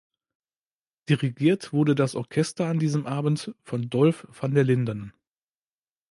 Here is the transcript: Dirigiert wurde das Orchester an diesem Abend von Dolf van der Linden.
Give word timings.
Dirigiert 1.09 1.73
wurde 1.73 1.93
das 1.93 2.15
Orchester 2.15 2.65
an 2.65 2.79
diesem 2.79 3.05
Abend 3.05 3.53
von 3.61 3.87
Dolf 3.91 4.27
van 4.31 4.55
der 4.55 4.63
Linden. 4.63 5.13